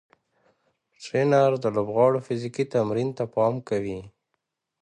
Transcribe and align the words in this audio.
ټرېنر 1.03 1.51
د 1.63 1.65
لوبغاړو 1.75 2.23
فزیکي 2.25 2.65
تمرین 2.75 3.09
ته 3.17 3.23
پام 3.35 3.55
کوي. 3.69 3.99